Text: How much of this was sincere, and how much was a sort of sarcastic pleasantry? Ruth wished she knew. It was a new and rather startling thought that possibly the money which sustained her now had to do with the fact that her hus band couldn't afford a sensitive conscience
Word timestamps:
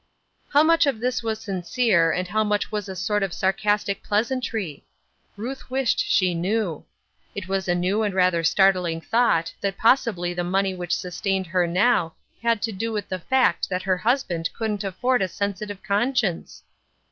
How 0.51 0.63
much 0.63 0.87
of 0.87 0.99
this 0.99 1.21
was 1.21 1.39
sincere, 1.39 2.11
and 2.11 2.27
how 2.27 2.43
much 2.43 2.71
was 2.71 2.89
a 2.89 2.95
sort 2.95 3.21
of 3.21 3.35
sarcastic 3.35 4.01
pleasantry? 4.01 4.83
Ruth 5.37 5.69
wished 5.69 5.99
she 5.99 6.33
knew. 6.33 6.85
It 7.35 7.47
was 7.47 7.67
a 7.67 7.75
new 7.75 8.01
and 8.01 8.11
rather 8.15 8.43
startling 8.43 8.99
thought 8.99 9.53
that 9.61 9.77
possibly 9.77 10.33
the 10.33 10.43
money 10.43 10.73
which 10.73 10.97
sustained 10.97 11.45
her 11.45 11.67
now 11.67 12.15
had 12.41 12.63
to 12.63 12.71
do 12.71 12.91
with 12.91 13.09
the 13.09 13.19
fact 13.19 13.69
that 13.69 13.83
her 13.83 13.97
hus 13.99 14.23
band 14.23 14.49
couldn't 14.57 14.83
afford 14.83 15.21
a 15.21 15.27
sensitive 15.27 15.83
conscience 15.83 16.63